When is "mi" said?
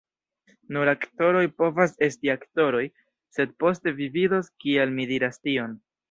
4.97-5.05